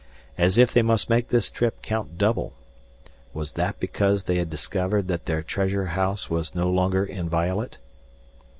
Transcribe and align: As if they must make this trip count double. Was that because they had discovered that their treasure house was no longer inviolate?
As 0.35 0.57
if 0.57 0.73
they 0.73 0.81
must 0.81 1.11
make 1.11 1.27
this 1.27 1.51
trip 1.51 1.83
count 1.83 2.17
double. 2.17 2.53
Was 3.35 3.51
that 3.53 3.79
because 3.79 4.23
they 4.23 4.37
had 4.37 4.49
discovered 4.49 5.07
that 5.09 5.27
their 5.27 5.43
treasure 5.43 5.85
house 5.93 6.27
was 6.27 6.55
no 6.55 6.71
longer 6.71 7.05
inviolate? 7.05 7.77